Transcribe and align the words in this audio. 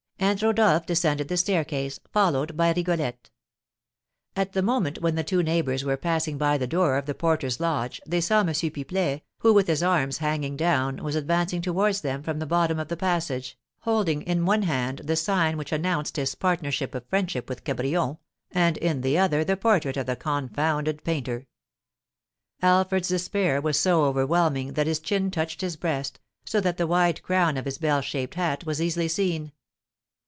And 0.23 0.39
Rodolph 0.43 0.85
descended 0.85 1.29
the 1.29 1.35
staircase, 1.35 1.99
followed 2.13 2.55
by 2.55 2.71
Rigolette. 2.71 3.31
At 4.35 4.53
the 4.53 4.61
moment 4.61 5.01
when 5.01 5.15
the 5.15 5.23
two 5.23 5.41
neighbours 5.41 5.83
were 5.83 5.97
passing 5.97 6.37
by 6.37 6.59
the 6.59 6.67
door 6.67 6.95
of 6.97 7.07
the 7.07 7.15
porter's 7.15 7.59
lodge 7.59 7.99
they 8.05 8.21
saw 8.21 8.41
M. 8.41 8.45
Pipelet, 8.53 9.23
who, 9.39 9.51
with 9.51 9.65
his 9.67 9.81
arms 9.81 10.19
hanging 10.19 10.55
down, 10.55 10.97
was 11.03 11.15
advancing 11.15 11.61
towards 11.63 12.01
them 12.01 12.21
from 12.21 12.37
the 12.37 12.45
bottom 12.45 12.77
of 12.77 12.87
the 12.87 12.95
passage, 12.95 13.57
holding 13.79 14.21
in 14.21 14.45
one 14.45 14.61
hand 14.61 14.99
the 15.05 15.15
sign 15.15 15.57
which 15.57 15.71
announced 15.71 16.17
his 16.17 16.35
Partnership 16.35 16.93
of 16.93 17.07
Friendship 17.07 17.49
with 17.49 17.63
Cabrion, 17.63 18.17
and 18.51 18.77
in 18.77 19.01
the 19.01 19.17
other 19.17 19.43
the 19.43 19.57
portrait 19.57 19.97
of 19.97 20.05
the 20.05 20.15
confounded 20.15 21.03
painter. 21.03 21.47
Alfred's 22.61 23.09
despair 23.09 23.59
was 23.59 23.77
so 23.77 24.03
overwhelming 24.03 24.73
that 24.73 24.87
his 24.87 24.99
chin 24.99 25.31
touched 25.31 25.61
his 25.61 25.75
breast, 25.75 26.19
so 26.45 26.61
that 26.61 26.77
the 26.77 26.87
wide 26.87 27.23
crown 27.23 27.57
of 27.57 27.65
his 27.65 27.79
bell 27.79 28.01
shaped 28.01 28.35
hat 28.35 28.65
was 28.67 28.79
easily 28.79 29.07
seen. 29.07 29.51